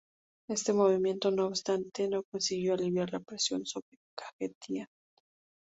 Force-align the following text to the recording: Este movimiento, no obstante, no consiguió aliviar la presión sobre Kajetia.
Este 0.49 0.73
movimiento, 0.73 1.29
no 1.29 1.45
obstante, 1.45 2.07
no 2.07 2.23
consiguió 2.23 2.73
aliviar 2.73 3.13
la 3.13 3.19
presión 3.19 3.67
sobre 3.67 3.99
Kajetia. 4.17 4.89